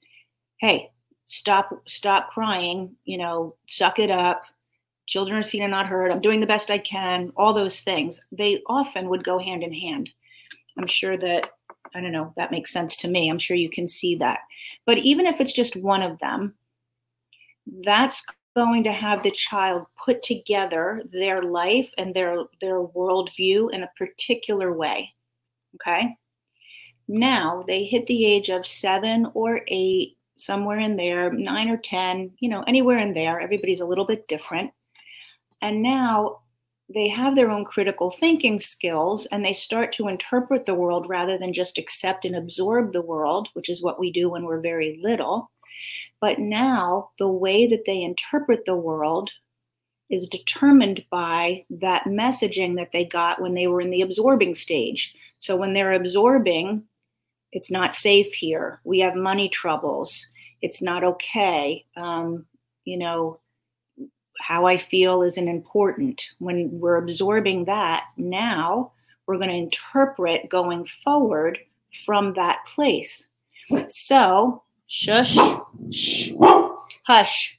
hey, 0.59 0.91
stop 1.25 1.71
stop 1.87 2.29
crying, 2.29 2.95
you 3.07 3.17
know, 3.17 3.55
suck 3.67 3.99
it 3.99 4.11
up. 4.11 4.43
Children 5.07 5.39
are 5.39 5.43
seen 5.43 5.63
and 5.63 5.71
not 5.71 5.87
heard. 5.87 6.13
I'm 6.13 6.21
doing 6.21 6.41
the 6.41 6.47
best 6.47 6.71
I 6.71 6.77
can. 6.77 7.33
All 7.35 7.55
those 7.55 7.81
things. 7.81 8.21
They 8.31 8.63
often 8.67 9.09
would 9.09 9.25
go 9.25 9.39
hand 9.39 9.63
in 9.63 9.73
hand. 9.73 10.11
I'm 10.77 10.87
sure 10.87 11.17
that 11.17 11.54
I 11.95 12.01
don't 12.01 12.13
know, 12.13 12.33
that 12.37 12.51
makes 12.51 12.73
sense 12.73 12.97
to 12.97 13.09
me. 13.09 13.29
I'm 13.29 13.39
sure 13.39 13.57
you 13.57 13.71
can 13.71 13.87
see 13.87 14.17
that. 14.17 14.41
But 14.85 14.99
even 14.99 15.27
if 15.27 15.41
it's 15.41 15.53
just 15.53 15.77
one 15.77 16.03
of 16.03 16.19
them, 16.19 16.55
that's 17.85 18.25
going 18.55 18.85
to 18.85 18.93
have 18.93 19.23
the 19.23 19.31
child 19.31 19.87
put 20.03 20.23
together 20.23 21.03
their 21.13 21.43
life 21.43 21.93
and 21.99 22.15
their 22.15 22.45
their 22.61 22.81
worldview 22.81 23.73
in 23.73 23.83
a 23.83 23.91
particular 23.99 24.73
way 24.73 25.13
okay 25.75 26.15
now 27.09 27.65
they 27.67 27.85
hit 27.85 28.07
the 28.07 28.25
age 28.25 28.51
of 28.51 28.67
seven 28.67 29.27
or 29.35 29.63
eight 29.69 30.17
somewhere 30.37 30.79
in 30.79 30.97
there 30.97 31.33
nine 31.33 31.69
or 31.69 31.77
ten 31.77 32.31
you 32.39 32.49
know 32.49 32.63
anywhere 32.69 32.99
in 32.99 33.13
there 33.13 33.41
everybody's 33.41 33.81
a 33.81 33.87
little 33.87 34.07
bit 34.07 34.29
different 34.29 34.71
and 35.61 35.83
now 35.83 36.39
they 36.93 37.09
have 37.09 37.35
their 37.35 37.51
own 37.51 37.65
critical 37.65 38.11
thinking 38.11 38.59
skills 38.59 39.27
and 39.27 39.45
they 39.45 39.53
start 39.53 39.91
to 39.93 40.09
interpret 40.09 40.67
the 40.67 40.75
world 40.75 41.07
rather 41.09 41.39
than 41.39 41.53
just 41.53 41.79
accept 41.79 42.25
and 42.25 42.37
absorb 42.37 42.93
the 42.93 43.03
world 43.03 43.49
which 43.55 43.69
is 43.69 43.83
what 43.83 43.99
we 43.99 44.13
do 44.13 44.29
when 44.31 44.45
we're 44.45 44.61
very 44.61 44.99
little 45.01 45.51
but 46.21 46.39
now 46.39 47.11
the 47.19 47.29
way 47.29 47.67
that 47.67 47.85
they 47.87 48.03
interpret 48.03 48.65
the 48.65 48.77
world 48.77 49.31
is 50.11 50.27
determined 50.27 51.05
by 51.11 51.65
that 51.71 52.05
messaging 52.05 52.77
that 52.77 52.93
they 52.93 53.05
got 53.05 53.41
when 53.41 53.55
they 53.55 53.67
were 53.67 53.81
in 53.81 53.91
the 53.91 54.03
absorbing 54.03 54.55
stage. 54.55 55.15
So 55.39 55.57
when 55.57 55.73
they're 55.73 55.93
absorbing, 55.93 56.85
it's 57.53 57.71
not 57.71 57.95
safe 57.95 58.33
here. 58.33 58.81
We 58.85 59.01
have 59.01 59.15
money 59.15 59.49
troubles. 59.49 60.27
It's 60.63 60.83
not 60.83 61.05
okay. 61.05 61.85
Um, 61.97 62.47
you 62.85 62.99
know, 62.99 63.41
how 64.41 64.67
I 64.67 64.77
feel 64.77 65.23
isn't 65.23 65.49
important. 65.49 66.27
When 66.39 66.79
we're 66.79 66.97
absorbing 66.97 67.65
that, 67.67 68.05
now 68.17 68.93
we're 69.27 69.39
going 69.39 69.51
to 69.51 69.57
interpret 69.57 70.49
going 70.49 70.85
forward 70.85 71.59
from 72.05 72.35
that 72.35 72.59
place. 72.67 73.29
So 73.89 74.65
Shush. 74.87 75.37
Shh. 75.91 76.31
Hush. 77.07 77.59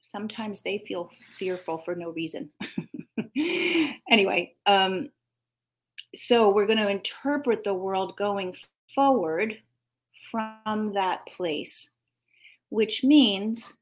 Sometimes 0.00 0.62
they 0.62 0.78
feel 0.78 1.10
fearful 1.36 1.78
for 1.78 1.94
no 1.94 2.10
reason. 2.10 2.50
anyway, 4.10 4.54
um, 4.66 5.10
so 6.14 6.50
we're 6.50 6.66
going 6.66 6.78
to 6.78 6.90
interpret 6.90 7.64
the 7.64 7.72
world 7.72 8.16
going 8.16 8.54
forward 8.94 9.56
from 10.30 10.92
that 10.94 11.24
place, 11.26 11.90
which 12.68 13.04
means 13.04 13.76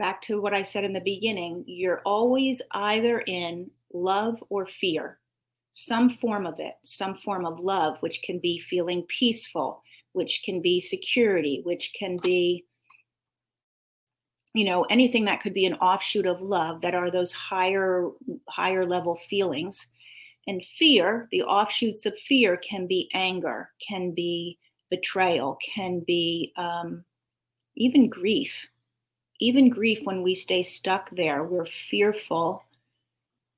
back 0.00 0.22
to 0.22 0.40
what 0.40 0.54
I 0.54 0.62
said 0.62 0.82
in 0.82 0.94
the 0.94 1.02
beginning, 1.02 1.62
you're 1.66 2.00
always 2.06 2.62
either 2.72 3.20
in 3.20 3.70
love 3.92 4.42
or 4.48 4.64
fear, 4.64 5.18
some 5.72 6.08
form 6.08 6.46
of 6.46 6.58
it, 6.58 6.72
some 6.82 7.14
form 7.14 7.44
of 7.44 7.60
love, 7.60 7.98
which 8.00 8.22
can 8.22 8.38
be 8.38 8.58
feeling 8.58 9.02
peaceful, 9.02 9.82
which 10.12 10.42
can 10.42 10.62
be 10.62 10.80
security, 10.80 11.60
which 11.64 11.92
can 11.96 12.16
be 12.16 12.64
you 14.54 14.64
know 14.64 14.84
anything 14.90 15.26
that 15.26 15.40
could 15.40 15.54
be 15.54 15.66
an 15.66 15.74
offshoot 15.74 16.26
of 16.26 16.40
love 16.40 16.80
that 16.80 16.94
are 16.94 17.10
those 17.10 17.32
higher 17.32 18.08
higher 18.48 18.86
level 18.86 19.14
feelings. 19.14 19.86
And 20.46 20.64
fear 20.78 21.28
the 21.30 21.42
offshoots 21.42 22.06
of 22.06 22.18
fear 22.18 22.56
can 22.56 22.86
be 22.86 23.10
anger 23.12 23.70
can 23.86 24.12
be 24.12 24.58
betrayal 24.90 25.58
can 25.74 26.00
be 26.00 26.52
um, 26.56 27.04
even 27.76 28.08
grief 28.08 28.66
even 29.40 29.70
grief, 29.70 30.00
when 30.04 30.22
we 30.22 30.34
stay 30.34 30.62
stuck 30.62 31.10
there, 31.10 31.42
we're 31.42 31.66
fearful 31.66 32.64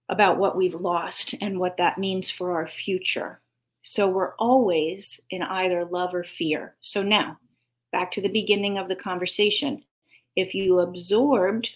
about 0.09 0.39
what 0.39 0.57
we've 0.57 0.75
lost 0.75 1.35
and 1.41 1.59
what 1.59 1.77
that 1.77 1.99
means 1.99 2.31
for 2.31 2.53
our 2.53 2.67
future. 2.67 3.41
So 3.83 4.09
we're 4.09 4.35
always 4.37 5.21
in 5.31 5.43
either 5.43 5.85
love 5.85 6.15
or 6.15 6.23
fear. 6.23 6.77
So 6.81 7.03
now, 7.03 7.39
back 7.91 8.13
to 8.13 8.21
the 8.21 8.29
beginning 8.29 8.79
of 8.79 8.89
the 8.89 8.97
conversation. 8.97 9.83
If 10.37 10.55
you 10.55 10.79
absorbed 10.81 11.71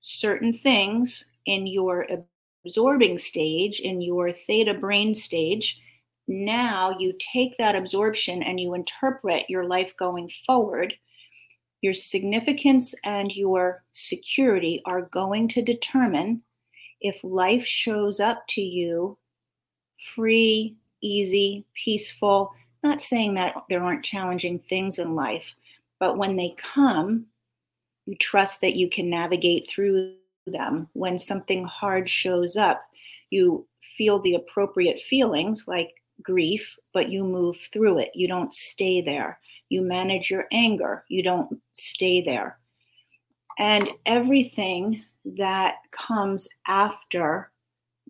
certain 0.00 0.52
things 0.52 1.26
in 1.46 1.66
your 1.66 2.06
absorbing 2.64 3.18
stage, 3.18 3.80
in 3.80 4.00
your 4.00 4.32
theta 4.32 4.74
brain 4.74 5.14
stage, 5.14 5.80
now 6.26 6.96
you 6.98 7.12
take 7.18 7.58
that 7.58 7.76
absorption 7.76 8.42
and 8.42 8.58
you 8.58 8.74
interpret 8.74 9.50
your 9.50 9.66
life 9.66 9.94
going 9.98 10.30
forward 10.46 10.94
your 11.84 11.92
significance 11.92 12.94
and 13.04 13.36
your 13.36 13.84
security 13.92 14.80
are 14.86 15.02
going 15.02 15.46
to 15.46 15.60
determine 15.60 16.40
if 17.02 17.22
life 17.22 17.66
shows 17.66 18.20
up 18.20 18.42
to 18.48 18.62
you 18.62 19.18
free, 20.00 20.74
easy, 21.02 21.66
peaceful. 21.74 22.54
Not 22.82 23.02
saying 23.02 23.34
that 23.34 23.54
there 23.68 23.84
aren't 23.84 24.02
challenging 24.02 24.58
things 24.58 24.98
in 24.98 25.14
life, 25.14 25.54
but 26.00 26.16
when 26.16 26.36
they 26.36 26.54
come, 26.56 27.26
you 28.06 28.16
trust 28.16 28.62
that 28.62 28.76
you 28.76 28.88
can 28.88 29.10
navigate 29.10 29.68
through 29.68 30.14
them. 30.46 30.88
When 30.94 31.18
something 31.18 31.64
hard 31.64 32.08
shows 32.08 32.56
up, 32.56 32.82
you 33.28 33.66
feel 33.82 34.20
the 34.20 34.36
appropriate 34.36 35.00
feelings 35.00 35.66
like 35.68 35.90
grief, 36.22 36.78
but 36.94 37.10
you 37.10 37.24
move 37.24 37.58
through 37.74 37.98
it. 37.98 38.10
You 38.14 38.26
don't 38.26 38.54
stay 38.54 39.02
there. 39.02 39.38
You 39.74 39.82
manage 39.82 40.30
your 40.30 40.46
anger. 40.52 41.04
You 41.08 41.24
don't 41.24 41.60
stay 41.72 42.20
there. 42.20 42.60
And 43.58 43.90
everything 44.06 45.02
that 45.24 45.78
comes 45.90 46.48
after 46.68 47.50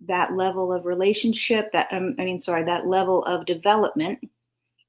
that 0.04 0.34
level 0.34 0.74
of 0.74 0.84
relationship, 0.84 1.72
that 1.72 1.88
um, 1.90 2.16
I 2.18 2.24
mean, 2.26 2.38
sorry, 2.38 2.64
that 2.64 2.86
level 2.86 3.24
of 3.24 3.46
development 3.46 4.18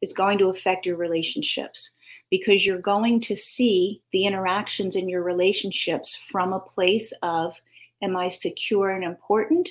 is 0.01 0.11
going 0.11 0.37
to 0.39 0.49
affect 0.49 0.85
your 0.85 0.97
relationships 0.97 1.91
because 2.29 2.65
you're 2.65 2.79
going 2.79 3.21
to 3.21 3.37
see 3.37 4.01
the 4.11 4.25
interactions 4.25 4.97
in 4.97 5.07
your 5.07 5.23
relationships 5.23 6.17
from 6.29 6.51
a 6.51 6.59
place 6.59 7.13
of, 7.21 7.55
am 8.01 8.17
I 8.17 8.27
secure 8.27 8.89
and 8.89 9.05
important 9.05 9.69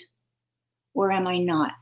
or 0.94 1.12
am 1.12 1.26
I 1.26 1.37
not? 1.37 1.73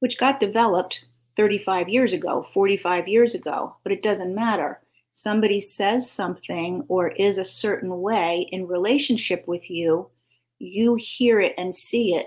Which 0.00 0.18
got 0.18 0.40
developed 0.40 1.04
35 1.38 1.88
years 1.88 2.12
ago, 2.12 2.46
45 2.52 3.06
years 3.06 3.34
ago, 3.34 3.76
but 3.84 3.92
it 3.92 4.02
doesn't 4.02 4.34
matter. 4.34 4.82
Somebody 5.12 5.60
says 5.60 6.10
something 6.10 6.84
or 6.88 7.10
is 7.10 7.38
a 7.38 7.44
certain 7.44 8.02
way 8.02 8.48
in 8.50 8.66
relationship 8.66 9.44
with 9.46 9.70
you, 9.70 10.10
you 10.58 10.96
hear 10.96 11.40
it 11.40 11.54
and 11.56 11.72
see 11.72 12.14
it 12.14 12.26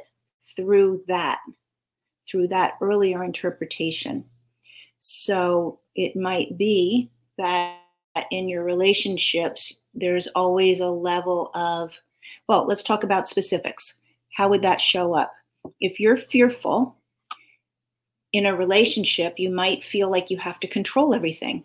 through 0.56 1.04
that, 1.10 1.40
through 2.28 2.48
that 2.48 2.76
earlier 2.82 3.22
interpretation. 3.22 4.24
So 5.00 5.80
it 5.94 6.16
might 6.16 6.58
be 6.58 7.12
that 7.38 7.80
in 8.32 8.48
your 8.48 8.64
relationships, 8.64 9.74
there's 9.94 10.28
always 10.28 10.80
a 10.80 10.90
level 10.90 11.52
of, 11.54 12.00
well, 12.48 12.66
let's 12.66 12.84
talk 12.84 13.04
about 13.04 13.28
specifics. 13.28 14.00
How 14.34 14.48
would 14.48 14.62
that 14.62 14.80
show 14.80 15.14
up? 15.14 15.34
If 15.82 16.00
you're 16.00 16.16
fearful, 16.16 16.96
in 18.34 18.46
a 18.46 18.56
relationship, 18.56 19.36
you 19.38 19.50
might 19.50 19.84
feel 19.84 20.10
like 20.10 20.30
you 20.30 20.38
have 20.38 20.60
to 20.62 20.68
control 20.68 21.14
everything, 21.14 21.64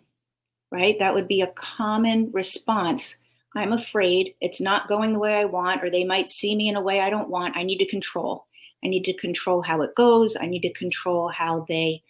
right? 0.71 0.97
That 0.99 1.13
would 1.13 1.27
be 1.27 1.41
a 1.41 1.47
common 1.47 2.31
response. 2.31 3.17
I'm 3.55 3.73
afraid 3.73 4.35
it's 4.41 4.61
not 4.61 4.87
going 4.87 5.13
the 5.13 5.19
way 5.19 5.35
I 5.35 5.45
want, 5.45 5.83
or 5.83 5.89
they 5.89 6.03
might 6.03 6.29
see 6.29 6.55
me 6.55 6.67
in 6.67 6.75
a 6.75 6.81
way 6.81 6.99
I 6.99 7.09
don't 7.09 7.29
want. 7.29 7.57
I 7.57 7.63
need 7.63 7.77
to 7.79 7.85
control. 7.87 8.45
I 8.83 8.87
need 8.87 9.03
to 9.05 9.13
control 9.13 9.61
how 9.61 9.81
it 9.81 9.95
goes. 9.95 10.35
I 10.39 10.45
need 10.45 10.61
to 10.61 10.73
control 10.73 11.29
how 11.29 11.65
they 11.67 12.03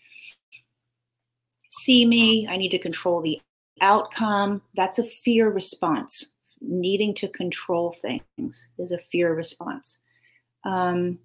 see 1.70 2.06
me. 2.06 2.48
I 2.48 2.58
need 2.58 2.72
to 2.72 2.80
control 2.80 3.22
the 3.22 3.40
outcome. 3.82 4.62
That's 4.76 5.00
a 5.00 5.04
fear 5.04 5.50
response. 5.50 6.34
Needing 6.60 7.14
to 7.16 7.28
control 7.28 7.92
things 7.92 8.70
is 8.78 8.92
a 8.92 8.98
fear 8.98 9.34
response. 9.34 10.00
Um, 10.64 11.20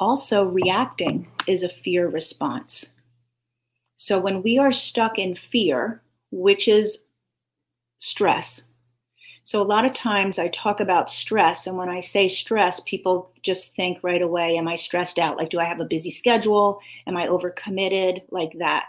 also 0.00 0.44
reacting 0.44 1.28
is 1.46 1.62
a 1.62 1.68
fear 1.68 2.08
response. 2.08 2.92
So 3.96 4.18
when 4.18 4.42
we 4.42 4.58
are 4.58 4.72
stuck 4.72 5.18
in 5.18 5.34
fear, 5.34 6.02
which 6.32 6.66
is 6.66 7.04
stress, 7.98 8.64
so 9.42 9.60
a 9.60 9.64
lot 9.64 9.84
of 9.84 9.92
times 9.92 10.38
I 10.38 10.48
talk 10.48 10.80
about 10.80 11.10
stress, 11.10 11.66
and 11.66 11.76
when 11.76 11.88
I 11.88 12.00
say 12.00 12.28
stress, 12.28 12.80
people 12.80 13.32
just 13.42 13.74
think 13.74 13.98
right 14.02 14.22
away, 14.22 14.56
am 14.56 14.68
I 14.68 14.74
stressed 14.74 15.18
out? 15.18 15.36
Like, 15.36 15.50
do 15.50 15.58
I 15.58 15.64
have 15.64 15.80
a 15.80 15.84
busy 15.84 16.10
schedule? 16.10 16.80
Am 17.06 17.16
I 17.16 17.26
overcommitted? 17.26 18.22
Like 18.30 18.52
that. 18.58 18.84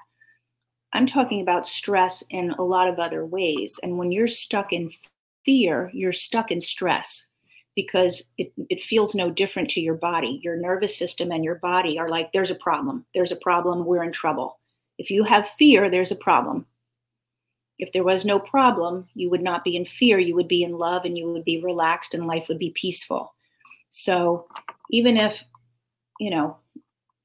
I'm 0.94 1.06
talking 1.06 1.42
about 1.42 1.66
stress 1.66 2.22
in 2.30 2.52
a 2.52 2.64
lot 2.64 2.90
of 2.90 3.00
other 3.00 3.26
ways. 3.26 3.80
And 3.82 3.98
when 3.98 4.12
you're 4.12 4.28
stuck 4.28 4.74
in 4.74 4.92
fear, 5.46 5.90
you're 5.94 6.12
stuck 6.12 6.52
in 6.52 6.60
stress 6.60 7.28
because 7.82 8.30
it, 8.38 8.54
it 8.70 8.84
feels 8.84 9.16
no 9.16 9.32
different 9.32 9.70
to 9.72 9.82
your 9.82 9.96
body. 9.96 10.40
Your 10.44 10.56
nervous 10.56 10.96
system 10.96 11.32
and 11.32 11.44
your 11.44 11.56
body 11.56 11.98
are 11.98 12.10
like, 12.10 12.32
there's 12.32 12.52
a 12.52 12.56
problem. 12.56 13.06
There's 13.16 13.32
a 13.32 13.38
problem. 13.38 13.86
We're 13.86 14.04
in 14.04 14.12
trouble. 14.12 14.60
If 15.00 15.10
you 15.10 15.24
have 15.24 15.50
fear, 15.50 15.90
there's 15.90 16.12
a 16.12 16.16
problem. 16.16 16.68
If 17.80 17.92
there 17.92 18.04
was 18.04 18.24
no 18.24 18.38
problem, 18.40 19.08
you 19.16 19.32
would 19.32 19.42
not 19.42 19.64
be 19.64 19.76
in 19.76 19.86
fear. 19.86 20.20
You 20.20 20.36
would 20.36 20.48
be 20.48 20.62
in 20.62 20.78
love 20.78 21.06
and 21.06 21.18
you 21.18 21.32
would 21.32 21.44
be 21.44 21.60
relaxed 21.60 22.14
and 22.14 22.28
life 22.28 22.48
would 22.48 22.60
be 22.60 22.70
peaceful. 22.70 23.34
So 23.90 24.48
even 24.92 25.18
if, 25.18 25.44
you 26.20 26.30
know, 26.30 26.58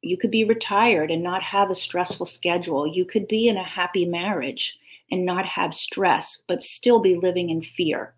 you 0.01 0.17
could 0.17 0.31
be 0.31 0.45
retired 0.45 1.11
and 1.11 1.23
not 1.23 1.43
have 1.43 1.71
a 1.71 1.75
stressful 1.75 2.27
schedule, 2.27 2.87
you 2.87 3.05
could 3.05 3.29
be 3.29 3.49
in 3.49 3.59
a 3.59 3.63
happy 3.63 4.07
marriage 4.07 4.79
and 5.11 5.27
not 5.27 5.45
have 5.45 5.75
stress, 5.75 6.41
but 6.49 6.63
still 6.63 7.01
be 7.01 7.17
living 7.17 7.51
in 7.51 7.61
fear 7.61 8.16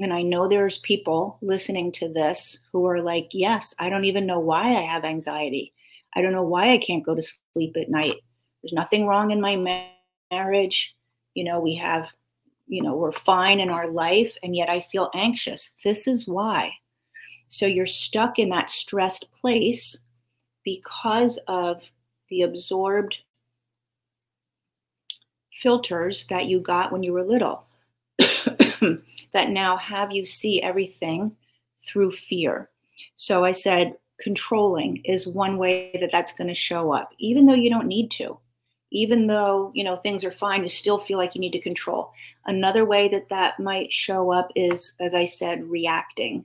and 0.00 0.14
I 0.14 0.22
know 0.22 0.48
there's 0.48 0.78
people 0.78 1.36
listening 1.42 1.92
to 1.92 2.08
this 2.08 2.58
who 2.72 2.86
are 2.86 3.02
like, 3.02 3.28
yes, 3.32 3.74
I 3.78 3.90
don't 3.90 4.06
even 4.06 4.24
know 4.24 4.40
why 4.40 4.68
I 4.68 4.80
have 4.80 5.04
anxiety. 5.04 5.74
I 6.16 6.22
don't 6.22 6.32
know 6.32 6.42
why 6.42 6.72
I 6.72 6.78
can't 6.78 7.04
go 7.04 7.14
to 7.14 7.22
sleep 7.54 7.76
at 7.76 7.90
night. 7.90 8.16
There's 8.62 8.72
nothing 8.72 9.06
wrong 9.06 9.30
in 9.30 9.40
my 9.40 9.90
marriage. 10.30 10.94
You 11.34 11.44
know, 11.44 11.60
we 11.60 11.74
have, 11.76 12.08
you 12.66 12.82
know, 12.82 12.96
we're 12.96 13.12
fine 13.12 13.60
in 13.60 13.68
our 13.68 13.88
life, 13.88 14.36
and 14.42 14.56
yet 14.56 14.70
I 14.70 14.80
feel 14.80 15.10
anxious. 15.14 15.70
This 15.84 16.06
is 16.06 16.26
why. 16.26 16.72
So 17.50 17.66
you're 17.66 17.86
stuck 17.86 18.38
in 18.38 18.48
that 18.48 18.70
stressed 18.70 19.30
place 19.32 19.98
because 20.64 21.38
of 21.46 21.82
the 22.30 22.42
absorbed 22.42 23.18
filters 25.52 26.26
that 26.28 26.46
you 26.46 26.60
got 26.60 26.90
when 26.90 27.02
you 27.02 27.12
were 27.12 27.24
little. 27.24 27.66
that 29.32 29.50
now 29.50 29.76
have 29.76 30.12
you 30.12 30.24
see 30.24 30.62
everything 30.62 31.36
through 31.86 32.12
fear. 32.12 32.70
So 33.16 33.44
I 33.44 33.50
said, 33.50 33.94
controlling 34.20 34.98
is 35.04 35.26
one 35.26 35.56
way 35.56 35.96
that 36.00 36.12
that's 36.12 36.32
going 36.32 36.48
to 36.48 36.54
show 36.54 36.92
up, 36.92 37.12
even 37.18 37.46
though 37.46 37.54
you 37.54 37.70
don't 37.70 37.86
need 37.86 38.10
to. 38.12 38.38
Even 38.92 39.28
though 39.28 39.70
you 39.72 39.84
know 39.84 39.96
things 39.96 40.24
are 40.24 40.32
fine, 40.32 40.64
you 40.64 40.68
still 40.68 40.98
feel 40.98 41.16
like 41.16 41.36
you 41.36 41.40
need 41.40 41.52
to 41.52 41.60
control. 41.60 42.12
Another 42.46 42.84
way 42.84 43.06
that 43.08 43.28
that 43.28 43.60
might 43.60 43.92
show 43.92 44.32
up 44.32 44.50
is, 44.56 44.94
as 44.98 45.14
I 45.14 45.26
said, 45.26 45.62
reacting. 45.64 46.44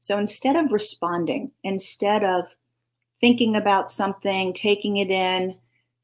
So 0.00 0.18
instead 0.18 0.56
of 0.56 0.72
responding, 0.72 1.52
instead 1.62 2.24
of 2.24 2.54
thinking 3.20 3.56
about 3.56 3.88
something, 3.88 4.52
taking 4.52 4.96
it 4.96 5.10
in, 5.10 5.56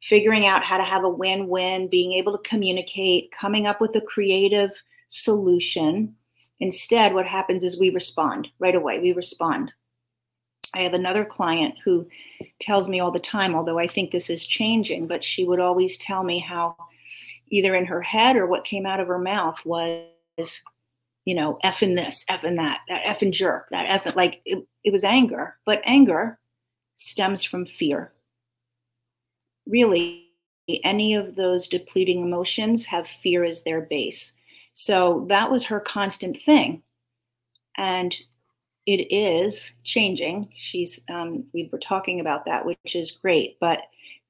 figuring 0.02 0.46
out 0.46 0.64
how 0.64 0.78
to 0.78 0.84
have 0.84 1.04
a 1.04 1.08
win 1.08 1.48
win, 1.48 1.88
being 1.88 2.12
able 2.12 2.36
to 2.38 2.48
communicate, 2.48 3.32
coming 3.32 3.66
up 3.66 3.80
with 3.80 3.94
a 3.96 4.00
creative 4.00 4.70
solution. 5.10 6.14
Instead, 6.60 7.12
what 7.12 7.26
happens 7.26 7.62
is 7.62 7.78
we 7.78 7.90
respond 7.90 8.48
right 8.58 8.74
away. 8.74 8.98
We 9.00 9.12
respond. 9.12 9.72
I 10.74 10.80
have 10.80 10.94
another 10.94 11.24
client 11.24 11.74
who 11.84 12.08
tells 12.60 12.88
me 12.88 13.00
all 13.00 13.10
the 13.10 13.18
time, 13.18 13.54
although 13.54 13.78
I 13.78 13.86
think 13.86 14.10
this 14.10 14.30
is 14.30 14.46
changing, 14.46 15.08
but 15.08 15.24
she 15.24 15.44
would 15.44 15.60
always 15.60 15.98
tell 15.98 16.22
me 16.22 16.38
how 16.38 16.76
either 17.48 17.74
in 17.74 17.86
her 17.86 18.00
head 18.00 18.36
or 18.36 18.46
what 18.46 18.64
came 18.64 18.86
out 18.86 19.00
of 19.00 19.08
her 19.08 19.18
mouth 19.18 19.60
was, 19.66 20.62
you 21.24 21.34
know, 21.34 21.58
effing 21.64 21.96
this, 21.96 22.24
effing 22.30 22.56
that, 22.56 22.80
that 22.88 23.02
effing 23.02 23.32
jerk, 23.32 23.68
that 23.70 23.88
effing, 23.88 24.14
like 24.14 24.40
it, 24.44 24.64
it 24.84 24.92
was 24.92 25.02
anger. 25.02 25.56
But 25.66 25.82
anger 25.84 26.38
stems 26.94 27.42
from 27.42 27.66
fear. 27.66 28.12
Really, 29.66 30.28
any 30.84 31.14
of 31.14 31.34
those 31.34 31.66
depleting 31.66 32.20
emotions 32.20 32.84
have 32.86 33.08
fear 33.08 33.42
as 33.42 33.64
their 33.64 33.80
base. 33.80 34.34
So 34.72 35.26
that 35.28 35.50
was 35.50 35.64
her 35.64 35.80
constant 35.80 36.38
thing. 36.38 36.82
And 37.76 38.14
it 38.86 39.12
is 39.12 39.72
changing. 39.84 40.52
She's, 40.54 41.00
um, 41.08 41.44
we 41.52 41.68
were 41.70 41.78
talking 41.78 42.20
about 42.20 42.44
that, 42.46 42.64
which 42.64 42.94
is 42.94 43.10
great. 43.10 43.58
But 43.60 43.82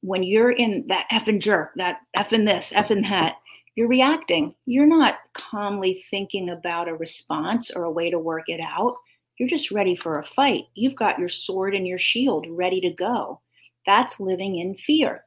when 0.02 0.22
you're 0.22 0.50
in 0.52 0.86
that 0.88 1.06
effing 1.12 1.40
jerk, 1.40 1.72
that 1.76 2.00
effing 2.16 2.46
this, 2.46 2.72
effing 2.72 3.02
that, 3.08 3.36
you're 3.76 3.88
reacting. 3.88 4.54
You're 4.66 4.86
not 4.86 5.18
calmly 5.34 5.94
thinking 5.94 6.50
about 6.50 6.88
a 6.88 6.94
response 6.94 7.70
or 7.70 7.84
a 7.84 7.90
way 7.90 8.10
to 8.10 8.18
work 8.18 8.48
it 8.48 8.60
out. 8.60 8.96
You're 9.38 9.48
just 9.48 9.70
ready 9.70 9.94
for 9.94 10.18
a 10.18 10.24
fight. 10.24 10.64
You've 10.74 10.96
got 10.96 11.18
your 11.18 11.28
sword 11.28 11.74
and 11.74 11.86
your 11.86 11.98
shield 11.98 12.46
ready 12.50 12.80
to 12.82 12.90
go. 12.90 13.40
That's 13.86 14.20
living 14.20 14.56
in 14.56 14.74
fear. 14.74 15.24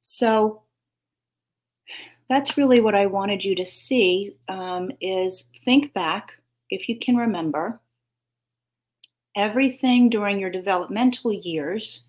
So 0.00 0.62
that's 2.32 2.56
really 2.56 2.80
what 2.80 2.94
I 2.94 3.06
wanted 3.06 3.44
you 3.44 3.54
to 3.56 3.64
see 3.64 4.34
um, 4.48 4.90
is 5.00 5.50
think 5.64 5.92
back, 5.92 6.32
if 6.70 6.88
you 6.88 6.98
can 6.98 7.16
remember, 7.16 7.80
everything 9.36 10.08
during 10.08 10.40
your 10.40 10.50
developmental 10.50 11.32
years 11.32 12.04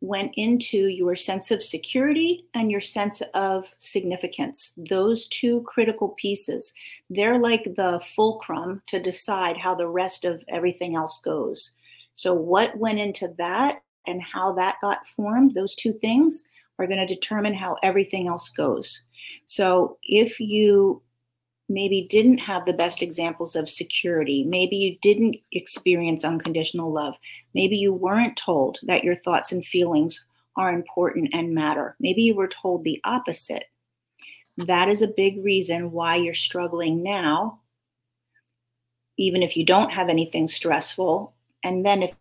went 0.00 0.32
into 0.36 0.86
your 0.86 1.14
sense 1.14 1.50
of 1.50 1.62
security 1.62 2.44
and 2.54 2.70
your 2.70 2.80
sense 2.80 3.20
of 3.34 3.72
significance. 3.78 4.72
Those 4.88 5.26
two 5.28 5.62
critical 5.62 6.10
pieces, 6.10 6.72
they're 7.10 7.38
like 7.38 7.64
the 7.76 8.00
fulcrum 8.16 8.82
to 8.86 9.00
decide 9.00 9.56
how 9.56 9.74
the 9.74 9.88
rest 9.88 10.24
of 10.24 10.44
everything 10.48 10.96
else 10.96 11.20
goes. 11.20 11.74
So, 12.14 12.34
what 12.34 12.76
went 12.76 12.98
into 12.98 13.34
that 13.38 13.82
and 14.06 14.22
how 14.22 14.52
that 14.54 14.76
got 14.80 15.06
formed, 15.06 15.54
those 15.54 15.74
two 15.74 15.92
things 15.92 16.44
are 16.78 16.86
going 16.86 17.04
to 17.04 17.14
determine 17.14 17.54
how 17.54 17.76
everything 17.82 18.28
else 18.28 18.48
goes. 18.48 19.02
So, 19.46 19.98
if 20.02 20.40
you 20.40 21.02
maybe 21.68 22.06
didn't 22.08 22.38
have 22.38 22.64
the 22.64 22.72
best 22.72 23.02
examples 23.02 23.54
of 23.54 23.68
security. 23.68 24.44
Maybe 24.44 24.76
you 24.76 24.96
didn't 25.02 25.36
experience 25.52 26.24
unconditional 26.24 26.92
love. 26.92 27.16
Maybe 27.54 27.76
you 27.76 27.92
weren't 27.92 28.36
told 28.36 28.78
that 28.84 29.04
your 29.04 29.16
thoughts 29.16 29.52
and 29.52 29.64
feelings 29.64 30.26
are 30.56 30.72
important 30.72 31.30
and 31.34 31.54
matter. 31.54 31.94
Maybe 32.00 32.22
you 32.22 32.34
were 32.34 32.48
told 32.48 32.84
the 32.84 33.00
opposite. 33.04 33.64
That 34.56 34.88
is 34.88 35.02
a 35.02 35.08
big 35.08 35.44
reason 35.44 35.92
why 35.92 36.16
you're 36.16 36.34
struggling 36.34 37.02
now, 37.02 37.60
even 39.16 39.42
if 39.42 39.56
you 39.56 39.64
don't 39.64 39.92
have 39.92 40.08
anything 40.08 40.48
stressful. 40.48 41.34
And 41.62 41.84
then 41.84 42.02
if 42.02 42.14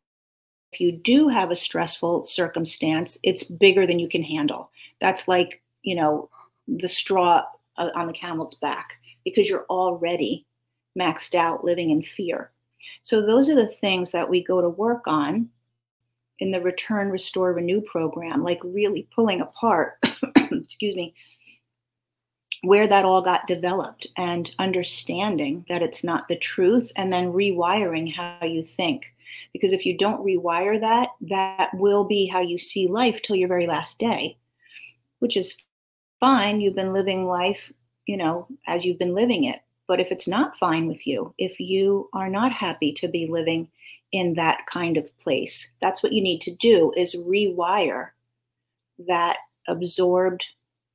if 0.73 0.81
you 0.81 0.91
do 0.91 1.29
have 1.29 1.49
a 1.49 1.55
stressful 1.55 2.25
circumstance, 2.25 3.17
it's 3.23 3.45
bigger 3.45 3.87
than 3.87 3.99
you 3.99 4.09
can 4.09 4.21
handle. 4.21 4.69
That's 4.99 5.25
like, 5.25 5.61
you 5.81 5.95
know, 5.95 6.29
the 6.67 6.87
straw 6.87 7.43
uh, 7.77 7.89
on 7.95 8.07
the 8.07 8.13
camel's 8.13 8.55
back 8.55 8.93
because 9.23 9.49
you're 9.49 9.65
already 9.69 10.45
maxed 10.97 11.35
out 11.35 11.63
living 11.63 11.89
in 11.89 12.01
fear. 12.01 12.51
So, 13.03 13.21
those 13.21 13.49
are 13.49 13.55
the 13.55 13.67
things 13.67 14.11
that 14.11 14.29
we 14.29 14.43
go 14.43 14.61
to 14.61 14.69
work 14.69 15.07
on 15.07 15.49
in 16.39 16.51
the 16.51 16.61
Return, 16.61 17.09
Restore, 17.09 17.53
Renew 17.53 17.81
program, 17.81 18.43
like 18.43 18.59
really 18.63 19.07
pulling 19.13 19.41
apart, 19.41 19.97
excuse 20.51 20.95
me, 20.95 21.15
where 22.61 22.87
that 22.87 23.05
all 23.05 23.21
got 23.21 23.47
developed 23.47 24.07
and 24.17 24.53
understanding 24.59 25.65
that 25.69 25.81
it's 25.81 26.03
not 26.03 26.27
the 26.27 26.37
truth 26.37 26.91
and 26.95 27.11
then 27.11 27.31
rewiring 27.31 28.13
how 28.13 28.45
you 28.45 28.63
think. 28.63 29.13
Because 29.53 29.73
if 29.73 29.85
you 29.85 29.97
don't 29.97 30.25
rewire 30.25 30.79
that, 30.79 31.09
that 31.21 31.69
will 31.73 32.03
be 32.03 32.25
how 32.25 32.41
you 32.41 32.57
see 32.57 32.87
life 32.87 33.21
till 33.21 33.35
your 33.35 33.47
very 33.47 33.67
last 33.67 33.99
day, 33.99 34.37
which 35.19 35.37
is 35.37 35.57
fine. 36.19 36.61
You've 36.61 36.75
been 36.75 36.93
living 36.93 37.25
life 37.25 37.71
you 38.07 38.17
know, 38.17 38.47
as 38.65 38.85
you've 38.85 38.97
been 38.97 39.13
living 39.13 39.43
it. 39.43 39.59
But 39.87 39.99
if 39.99 40.11
it's 40.11 40.27
not 40.27 40.57
fine 40.57 40.87
with 40.87 41.05
you, 41.05 41.33
if 41.37 41.59
you 41.59 42.09
are 42.13 42.29
not 42.29 42.51
happy 42.51 42.91
to 42.93 43.07
be 43.07 43.27
living 43.27 43.69
in 44.11 44.33
that 44.33 44.65
kind 44.65 44.97
of 44.97 45.17
place, 45.19 45.71
that's 45.81 46.01
what 46.01 46.13
you 46.13 46.21
need 46.21 46.41
to 46.41 46.55
do 46.55 46.91
is 46.97 47.15
rewire 47.15 48.09
that 49.07 49.37
absorbed 49.67 50.43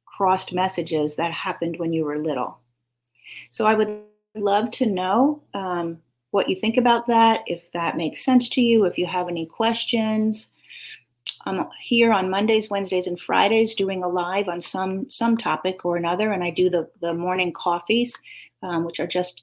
crossed 0.07 0.53
messages 0.53 1.17
that 1.17 1.33
happened 1.33 1.79
when 1.79 1.93
you 1.93 2.05
were 2.05 2.19
little. 2.19 2.59
So 3.51 3.67
I 3.67 3.75
would 3.75 4.03
love 4.35 4.71
to 4.73 4.87
know 4.87 5.43
um, 5.55 5.99
what 6.31 6.49
you 6.49 6.57
think 6.57 6.77
about 6.77 7.07
that, 7.07 7.43
if 7.47 7.71
that 7.73 7.97
makes 7.97 8.25
sense 8.25 8.49
to 8.51 8.63
you, 8.63 8.85
if 8.85 8.99
you 8.99 9.07
have 9.07 9.29
any 9.29 9.47
questions. 9.47 10.51
I'm 11.45 11.67
here 11.81 12.13
on 12.13 12.31
Mondays, 12.31 12.71
Wednesdays, 12.71 13.07
and 13.07 13.19
Fridays 13.21 13.75
doing 13.75 14.03
a 14.03 14.09
live 14.09 14.49
on 14.49 14.61
some 14.61 15.09
some 15.11 15.37
topic 15.37 15.85
or 15.85 15.97
another, 15.97 16.33
and 16.33 16.45
I 16.45 16.51
do 16.51 16.71
the 16.71 16.89
the 17.01 17.15
morning 17.15 17.53
coffees, 17.53 18.19
um, 18.63 18.85
which 18.85 19.01
are 19.01 19.07
just 19.07 19.43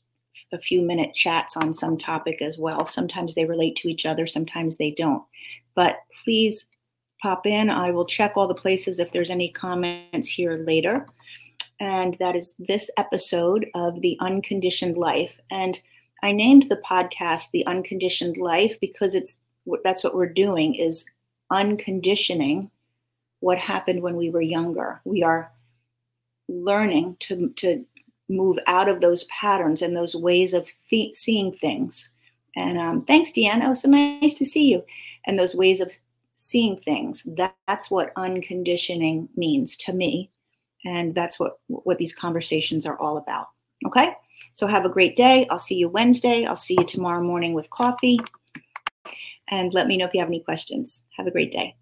a 0.52 0.58
few 0.58 0.82
minute 0.82 1.14
chats 1.14 1.56
on 1.58 1.74
some 1.74 1.98
topic 1.98 2.42
as 2.42 2.58
well. 2.58 2.86
Sometimes 2.86 3.36
they 3.36 3.46
relate 3.46 3.76
to 3.78 3.88
each 3.88 4.06
other, 4.06 4.26
sometimes 4.26 4.78
they 4.78 4.92
don't. 4.92 5.24
But 5.76 5.98
please 6.24 6.68
pop 7.22 7.46
in. 7.46 7.70
I 7.70 7.92
will 7.92 8.06
check 8.06 8.34
all 8.36 8.48
the 8.48 8.56
places 8.56 9.00
if 9.00 9.12
there's 9.12 9.30
any 9.30 9.50
comments 9.50 10.30
here 10.30 10.58
later. 10.66 11.06
And 11.80 12.16
that 12.20 12.36
is 12.36 12.56
this 12.60 12.90
episode 12.98 13.68
of 13.74 14.02
The 14.02 14.18
Unconditioned 14.20 14.98
Life. 14.98 15.40
And 15.52 15.80
I 16.24 16.32
named 16.32 16.68
the 16.68 16.82
podcast 16.90 17.52
The 17.52 17.66
Unconditioned 17.66 18.38
Life 18.38 18.78
because 18.82 19.16
it's 19.16 19.40
that's 19.84 20.04
what 20.04 20.16
we're 20.16 20.34
doing 20.34 20.76
is 20.76 21.06
unconditioning 21.52 22.70
what 23.40 23.58
happened 23.58 24.02
when 24.02 24.16
we 24.16 24.30
were 24.30 24.42
younger. 24.42 25.02
We 25.06 25.24
are 25.24 25.52
learning 26.48 27.18
to, 27.22 27.50
to 27.58 27.86
move 28.28 28.60
out 28.68 28.90
of 28.90 29.02
those 29.02 29.24
patterns 29.26 29.82
and 29.82 29.96
those 29.96 30.16
ways 30.16 30.54
of 30.54 30.70
th- 30.90 31.16
seeing 31.16 31.52
things. 31.52 32.12
And 32.56 32.78
um, 32.78 33.06
thanks, 33.06 33.32
Deanna. 33.32 33.66
It 33.66 33.70
was 33.70 33.82
so 33.82 33.90
nice 33.90 34.34
to 34.34 34.46
see 34.46 34.70
you. 34.70 34.84
And 35.26 35.38
those 35.38 35.56
ways 35.56 35.80
of 35.80 35.92
seeing 36.36 36.78
things. 36.78 37.24
That, 37.38 37.56
that's 37.68 37.92
what 37.92 38.14
unconditioning 38.16 39.30
means 39.36 39.78
to 39.78 39.94
me. 39.94 40.32
And 40.86 41.14
that's 41.14 41.40
what, 41.40 41.60
what 41.68 41.98
these 41.98 42.16
conversations 42.16 42.86
are 42.86 42.98
all 43.00 43.18
about. 43.18 43.48
Okay? 43.86 44.14
So 44.54 44.68
have 44.68 44.86
a 44.86 44.90
great 44.90 45.16
day. 45.16 45.48
I'll 45.50 45.60
see 45.60 45.76
you 45.76 45.90
Wednesday. 45.90 46.46
I'll 46.46 46.56
see 46.56 46.76
you 46.78 46.86
tomorrow 46.86 47.22
morning 47.22 47.54
with 47.54 47.70
coffee 47.70 48.20
and 49.52 49.74
let 49.74 49.88
me 49.88 49.98
know 49.98 50.06
if 50.06 50.14
you 50.14 50.20
have 50.20 50.30
any 50.30 50.42
questions. 50.42 51.06
Have 51.18 51.28
a 51.28 51.32
great 51.32 51.52
day. 51.52 51.76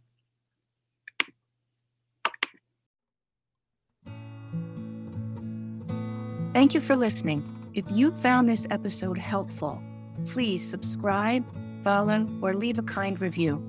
Thank 6.53 6.73
you 6.73 6.81
for 6.81 6.95
listening. 6.95 7.43
If 7.75 7.85
you 7.91 8.11
found 8.15 8.49
this 8.49 8.65
episode 8.71 9.17
helpful, 9.17 9.79
please 10.25 10.67
subscribe, 10.67 11.45
follow, 11.83 12.27
or 12.41 12.55
leave 12.55 12.79
a 12.79 12.83
kind 12.83 13.21
review. 13.21 13.63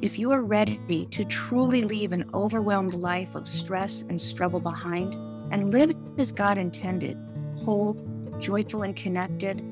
If 0.00 0.18
you 0.18 0.32
are 0.32 0.42
ready 0.42 1.06
to 1.10 1.24
truly 1.26 1.82
leave 1.82 2.12
an 2.12 2.28
overwhelmed 2.32 2.94
life 2.94 3.34
of 3.34 3.46
stress 3.46 4.02
and 4.08 4.20
struggle 4.20 4.60
behind 4.60 5.14
and 5.52 5.70
live 5.70 5.92
as 6.16 6.32
God 6.32 6.56
intended, 6.56 7.18
whole, 7.64 7.96
joyful, 8.38 8.82
and 8.82 8.96
connected, 8.96 9.62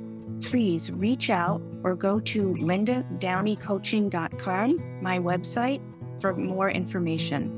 please 0.42 0.90
reach 0.92 1.30
out 1.30 1.62
or 1.82 1.94
go 1.94 2.20
to 2.20 2.52
lindadowneycoaching.com, 2.54 5.02
my 5.02 5.18
website, 5.18 5.80
for 6.20 6.34
more 6.34 6.70
information. 6.70 7.56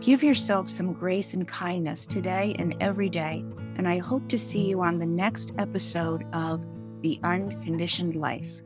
Give 0.00 0.22
yourself 0.22 0.70
some 0.70 0.92
grace 0.92 1.34
and 1.34 1.48
kindness 1.48 2.06
today 2.06 2.54
and 2.58 2.76
every 2.80 3.08
day, 3.08 3.44
and 3.76 3.88
I 3.88 3.98
hope 3.98 4.28
to 4.28 4.38
see 4.38 4.66
you 4.66 4.82
on 4.82 4.98
the 4.98 5.06
next 5.06 5.52
episode 5.58 6.24
of 6.32 6.64
The 7.02 7.18
Unconditioned 7.22 8.16
Life. 8.16 8.60